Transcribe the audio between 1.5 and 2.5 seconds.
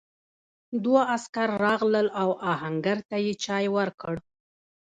راغلل او